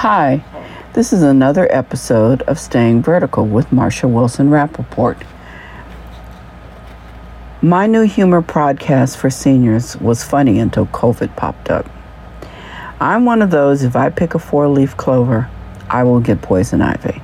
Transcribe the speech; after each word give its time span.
Hi, 0.00 0.42
this 0.94 1.12
is 1.12 1.22
another 1.22 1.70
episode 1.70 2.40
of 2.48 2.58
Staying 2.58 3.02
Vertical 3.02 3.44
with 3.44 3.66
Marsha 3.66 4.10
Wilson 4.10 4.48
Rappaport. 4.48 5.22
My 7.60 7.86
new 7.86 8.06
humor 8.06 8.40
podcast 8.40 9.18
for 9.18 9.28
seniors 9.28 9.98
was 9.98 10.24
funny 10.24 10.58
until 10.58 10.86
COVID 10.86 11.36
popped 11.36 11.68
up. 11.68 11.86
I'm 12.98 13.26
one 13.26 13.42
of 13.42 13.50
those, 13.50 13.82
if 13.82 13.94
I 13.94 14.08
pick 14.08 14.34
a 14.34 14.38
four 14.38 14.68
leaf 14.68 14.96
clover, 14.96 15.50
I 15.90 16.04
will 16.04 16.20
get 16.20 16.40
poison 16.40 16.80
ivy. 16.80 17.20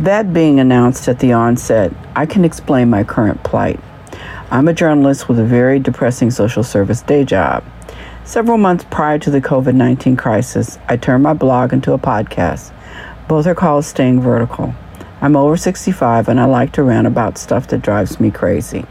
That 0.00 0.34
being 0.34 0.58
announced 0.58 1.06
at 1.06 1.20
the 1.20 1.32
onset, 1.34 1.92
I 2.16 2.26
can 2.26 2.44
explain 2.44 2.90
my 2.90 3.04
current 3.04 3.44
plight. 3.44 3.78
I'm 4.50 4.66
a 4.66 4.74
journalist 4.74 5.28
with 5.28 5.38
a 5.38 5.44
very 5.44 5.78
depressing 5.78 6.32
social 6.32 6.64
service 6.64 7.00
day 7.00 7.24
job. 7.24 7.62
Several 8.24 8.56
months 8.56 8.84
prior 8.88 9.18
to 9.18 9.30
the 9.32 9.40
COVID 9.40 9.74
19 9.74 10.16
crisis, 10.16 10.78
I 10.88 10.96
turned 10.96 11.24
my 11.24 11.34
blog 11.34 11.72
into 11.72 11.92
a 11.92 11.98
podcast. 11.98 12.72
Both 13.26 13.48
are 13.48 13.54
called 13.54 13.84
Staying 13.84 14.20
Vertical. 14.20 14.76
I'm 15.20 15.34
over 15.34 15.56
65 15.56 16.28
and 16.28 16.38
I 16.38 16.44
like 16.44 16.70
to 16.74 16.84
rant 16.84 17.08
about 17.08 17.36
stuff 17.36 17.66
that 17.68 17.82
drives 17.82 18.20
me 18.20 18.30
crazy. 18.30 18.86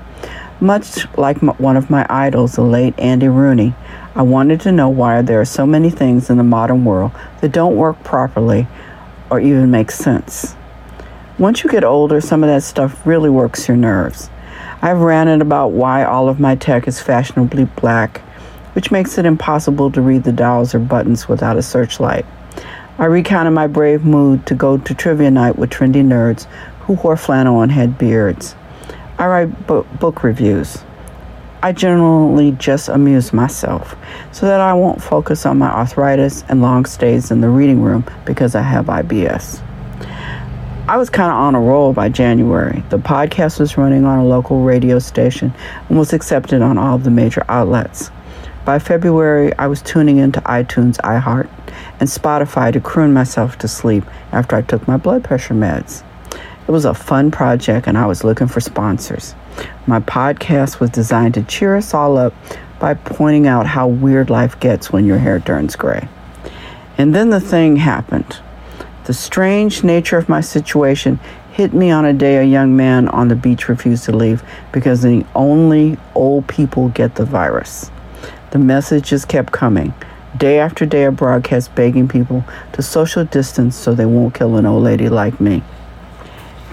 Much 0.59 1.07
like 1.17 1.37
one 1.37 1.77
of 1.77 1.89
my 1.89 2.05
idols, 2.09 2.55
the 2.55 2.61
late 2.61 2.93
Andy 2.99 3.29
Rooney, 3.29 3.73
I 4.15 4.21
wanted 4.23 4.59
to 4.61 4.71
know 4.71 4.89
why 4.89 5.21
there 5.21 5.39
are 5.39 5.45
so 5.45 5.65
many 5.65 5.89
things 5.89 6.29
in 6.29 6.35
the 6.35 6.43
modern 6.43 6.83
world 6.83 7.13
that 7.39 7.53
don't 7.53 7.77
work 7.77 8.03
properly 8.03 8.67
or 9.29 9.39
even 9.39 9.71
make 9.71 9.91
sense. 9.91 10.57
Once 11.39 11.63
you 11.63 11.69
get 11.69 11.85
older, 11.85 12.19
some 12.19 12.43
of 12.43 12.49
that 12.49 12.63
stuff 12.63 13.07
really 13.07 13.29
works 13.29 13.69
your 13.69 13.77
nerves. 13.77 14.29
I've 14.81 14.99
ranted 14.99 15.41
about 15.41 15.71
why 15.71 16.03
all 16.03 16.27
of 16.27 16.37
my 16.37 16.55
tech 16.55 16.85
is 16.85 16.99
fashionably 16.99 17.63
black 17.63 18.21
which 18.73 18.91
makes 18.91 19.17
it 19.17 19.25
impossible 19.25 19.91
to 19.91 20.01
read 20.01 20.23
the 20.23 20.31
dials 20.31 20.73
or 20.73 20.79
buttons 20.79 21.27
without 21.27 21.57
a 21.57 21.61
searchlight. 21.61 22.25
I 22.97 23.05
recounted 23.05 23.53
my 23.53 23.67
brave 23.67 24.05
mood 24.05 24.45
to 24.47 24.55
go 24.55 24.77
to 24.77 24.93
trivia 24.93 25.31
night 25.31 25.57
with 25.57 25.69
trendy 25.69 26.03
nerds 26.03 26.45
who 26.81 26.93
wore 26.93 27.17
flannel 27.17 27.61
and 27.61 27.71
had 27.71 27.97
beards. 27.97 28.55
I 29.17 29.27
write 29.27 29.67
bu- 29.67 29.83
book 29.99 30.23
reviews. 30.23 30.83
I 31.63 31.71
generally 31.71 32.53
just 32.53 32.89
amuse 32.89 33.33
myself 33.33 33.95
so 34.31 34.47
that 34.47 34.59
I 34.59 34.73
won't 34.73 35.01
focus 35.01 35.45
on 35.45 35.59
my 35.59 35.69
arthritis 35.69 36.43
and 36.49 36.61
long 36.61 36.85
stays 36.85 37.29
in 37.29 37.41
the 37.41 37.49
reading 37.49 37.81
room 37.83 38.03
because 38.25 38.55
I 38.55 38.61
have 38.61 38.87
IBS. 38.87 39.61
I 40.87 40.97
was 40.97 41.09
kind 41.09 41.31
of 41.31 41.37
on 41.37 41.55
a 41.55 41.61
roll 41.61 41.93
by 41.93 42.09
January. 42.09 42.83
The 42.89 42.97
podcast 42.97 43.59
was 43.59 43.77
running 43.77 44.05
on 44.05 44.19
a 44.19 44.25
local 44.25 44.63
radio 44.63 44.97
station 44.97 45.53
and 45.87 45.97
was 45.97 46.13
accepted 46.13 46.61
on 46.61 46.77
all 46.77 46.97
the 46.97 47.11
major 47.11 47.45
outlets. 47.47 48.09
By 48.63 48.77
February, 48.77 49.51
I 49.57 49.65
was 49.65 49.81
tuning 49.81 50.19
into 50.19 50.39
iTunes, 50.41 50.97
iHeart, 50.97 51.49
and 51.99 52.07
Spotify 52.07 52.71
to 52.71 52.79
croon 52.79 53.11
myself 53.11 53.57
to 53.57 53.67
sleep 53.67 54.03
after 54.31 54.55
I 54.55 54.61
took 54.61 54.87
my 54.87 54.97
blood 54.97 55.23
pressure 55.23 55.55
meds. 55.55 56.03
It 56.67 56.71
was 56.71 56.85
a 56.85 56.93
fun 56.93 57.31
project, 57.31 57.87
and 57.87 57.97
I 57.97 58.05
was 58.05 58.23
looking 58.23 58.47
for 58.47 58.61
sponsors. 58.61 59.33
My 59.87 59.99
podcast 59.99 60.79
was 60.79 60.91
designed 60.91 61.33
to 61.33 61.43
cheer 61.43 61.75
us 61.75 61.95
all 61.95 62.19
up 62.19 62.35
by 62.79 62.93
pointing 62.93 63.47
out 63.47 63.65
how 63.65 63.87
weird 63.87 64.29
life 64.29 64.59
gets 64.59 64.91
when 64.91 65.05
your 65.05 65.17
hair 65.17 65.39
turns 65.39 65.75
gray. 65.75 66.07
And 66.99 67.15
then 67.15 67.31
the 67.31 67.41
thing 67.41 67.77
happened. 67.77 68.37
The 69.05 69.13
strange 69.15 69.83
nature 69.83 70.19
of 70.19 70.29
my 70.29 70.41
situation 70.41 71.19
hit 71.51 71.73
me 71.73 71.89
on 71.89 72.05
a 72.05 72.13
day 72.13 72.37
a 72.37 72.43
young 72.43 72.77
man 72.77 73.07
on 73.07 73.27
the 73.27 73.35
beach 73.35 73.67
refused 73.67 74.05
to 74.05 74.15
leave 74.15 74.43
because 74.71 75.01
the 75.01 75.25
only 75.33 75.97
old 76.13 76.47
people 76.47 76.89
get 76.89 77.15
the 77.15 77.25
virus. 77.25 77.89
The 78.51 78.59
messages 78.59 79.25
kept 79.25 79.51
coming. 79.51 79.93
Day 80.37 80.59
after 80.59 80.85
day, 80.85 81.05
a 81.05 81.11
broadcast 81.11 81.73
begging 81.75 82.07
people 82.07 82.45
to 82.73 82.81
social 82.81 83.25
distance 83.25 83.75
so 83.75 83.93
they 83.93 84.05
won't 84.05 84.33
kill 84.33 84.57
an 84.57 84.65
old 84.65 84.83
lady 84.83 85.09
like 85.09 85.41
me. 85.41 85.63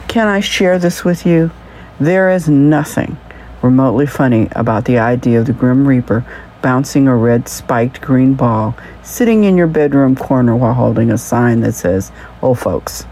Can 0.08 0.26
I 0.26 0.40
share 0.40 0.78
this 0.78 1.04
with 1.04 1.26
you? 1.26 1.50
There 2.00 2.30
is 2.30 2.48
nothing 2.48 3.16
remotely 3.62 4.06
funny 4.06 4.48
about 4.52 4.84
the 4.84 4.98
idea 4.98 5.40
of 5.40 5.46
the 5.46 5.52
Grim 5.52 5.86
Reaper 5.86 6.24
bouncing 6.62 7.06
a 7.06 7.16
red 7.16 7.48
spiked 7.48 8.00
green 8.00 8.34
ball 8.34 8.76
sitting 9.02 9.44
in 9.44 9.56
your 9.56 9.66
bedroom 9.66 10.16
corner 10.16 10.56
while 10.56 10.74
holding 10.74 11.10
a 11.10 11.18
sign 11.18 11.60
that 11.60 11.74
says, 11.74 12.10
Oh, 12.42 12.54
folks. 12.54 13.06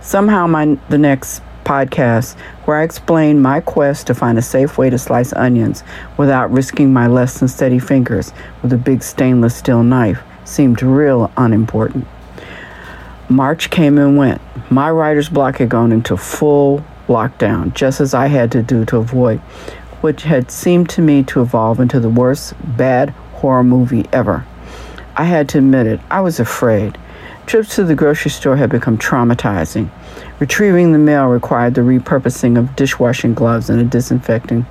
Somehow, 0.00 0.46
my, 0.46 0.78
the 0.88 0.98
next 0.98 1.42
podcast 1.66 2.38
where 2.64 2.78
I 2.78 2.84
explain 2.84 3.42
my 3.42 3.60
quest 3.60 4.06
to 4.06 4.14
find 4.14 4.38
a 4.38 4.42
safe 4.42 4.78
way 4.78 4.88
to 4.88 4.98
slice 4.98 5.32
onions 5.32 5.82
without 6.16 6.52
risking 6.52 6.92
my 6.92 7.08
less 7.08 7.38
than 7.38 7.48
steady 7.48 7.80
fingers 7.80 8.32
with 8.62 8.72
a 8.72 8.78
big 8.78 9.02
stainless 9.02 9.56
steel 9.56 9.82
knife 9.82 10.22
seemed 10.44 10.82
real 10.82 11.30
unimportant. 11.36 12.06
March 13.28 13.70
came 13.70 13.98
and 13.98 14.16
went. 14.16 14.40
My 14.70 14.90
writer's 14.90 15.28
block 15.28 15.58
had 15.58 15.68
gone 15.68 15.90
into 15.90 16.16
full 16.16 16.84
lockdown, 17.08 17.74
just 17.74 18.00
as 18.00 18.14
I 18.14 18.28
had 18.28 18.52
to 18.52 18.62
do 18.62 18.84
to 18.86 18.98
avoid 18.98 19.40
what 20.00 20.20
had 20.20 20.50
seemed 20.50 20.88
to 20.90 21.02
me 21.02 21.24
to 21.24 21.40
evolve 21.40 21.80
into 21.80 21.98
the 21.98 22.08
worst 22.08 22.54
bad 22.76 23.10
horror 23.32 23.64
movie 23.64 24.04
ever. 24.12 24.46
I 25.16 25.24
had 25.24 25.48
to 25.50 25.58
admit 25.58 25.86
it, 25.86 26.00
I 26.10 26.20
was 26.20 26.38
afraid. 26.38 26.98
Trips 27.46 27.76
to 27.76 27.84
the 27.84 27.94
grocery 27.94 28.32
store 28.32 28.56
had 28.56 28.70
become 28.70 28.98
traumatizing. 28.98 29.88
Retrieving 30.40 30.90
the 30.90 30.98
mail 30.98 31.26
required 31.26 31.74
the 31.74 31.82
repurposing 31.82 32.58
of 32.58 32.74
dishwashing 32.74 33.34
gloves 33.34 33.70
and 33.70 33.80
a 33.80 33.84
disinfecting 33.84 34.66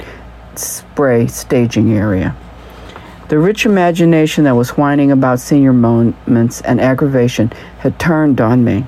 spray 0.55 1.25
staging 1.27 1.93
area. 1.93 2.35
The 3.29 3.39
rich 3.39 3.65
imagination 3.65 4.43
that 4.43 4.57
was 4.57 4.71
whining 4.71 5.09
about 5.09 5.39
senior 5.39 5.71
moments 5.71 6.59
and 6.61 6.81
aggravation 6.81 7.53
had 7.79 7.97
turned 7.97 8.41
on 8.41 8.65
me. 8.65 8.85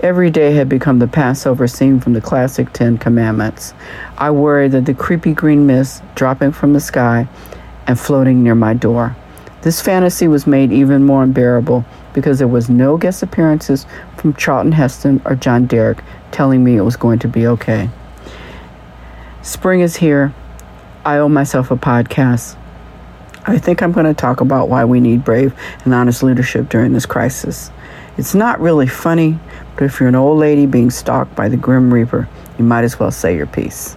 Every 0.00 0.30
day 0.30 0.52
had 0.52 0.68
become 0.68 1.00
the 1.00 1.08
Passover 1.08 1.66
scene 1.66 1.98
from 1.98 2.12
the 2.12 2.20
classic 2.20 2.72
Ten 2.72 2.96
Commandments. 2.96 3.74
I 4.16 4.30
worried 4.30 4.70
that 4.70 4.86
the 4.86 4.94
creepy 4.94 5.32
green 5.32 5.66
mist 5.66 6.00
dropping 6.14 6.52
from 6.52 6.74
the 6.74 6.80
sky 6.80 7.26
and 7.88 7.98
floating 7.98 8.44
near 8.44 8.54
my 8.54 8.72
door. 8.72 9.16
This 9.66 9.82
fantasy 9.82 10.28
was 10.28 10.46
made 10.46 10.70
even 10.70 11.02
more 11.02 11.24
unbearable 11.24 11.84
because 12.12 12.38
there 12.38 12.46
was 12.46 12.70
no 12.70 12.96
guest 12.96 13.24
appearances 13.24 13.84
from 14.16 14.32
Charlton 14.34 14.70
Heston 14.70 15.20
or 15.24 15.34
John 15.34 15.66
Derek 15.66 16.04
telling 16.30 16.62
me 16.62 16.76
it 16.76 16.82
was 16.82 16.94
going 16.94 17.18
to 17.18 17.26
be 17.26 17.48
okay. 17.48 17.90
Spring 19.42 19.80
is 19.80 19.96
here. 19.96 20.32
I 21.04 21.18
owe 21.18 21.28
myself 21.28 21.72
a 21.72 21.76
podcast. 21.76 22.56
I 23.44 23.58
think 23.58 23.82
I'm 23.82 23.90
going 23.90 24.06
to 24.06 24.14
talk 24.14 24.40
about 24.40 24.68
why 24.68 24.84
we 24.84 25.00
need 25.00 25.24
brave 25.24 25.52
and 25.84 25.92
honest 25.92 26.22
leadership 26.22 26.68
during 26.68 26.92
this 26.92 27.04
crisis. 27.04 27.72
It's 28.16 28.36
not 28.36 28.60
really 28.60 28.86
funny, 28.86 29.36
but 29.74 29.82
if 29.82 29.98
you're 29.98 30.08
an 30.08 30.14
old 30.14 30.38
lady 30.38 30.66
being 30.66 30.92
stalked 30.92 31.34
by 31.34 31.48
the 31.48 31.56
Grim 31.56 31.92
Reaper, 31.92 32.28
you 32.56 32.64
might 32.64 32.84
as 32.84 33.00
well 33.00 33.10
say 33.10 33.34
your 33.34 33.48
piece. 33.48 33.96